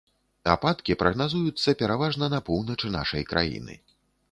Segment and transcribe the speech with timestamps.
[0.53, 3.81] Ападкі прагназуюцца пераважна на поўначы нашай краіны.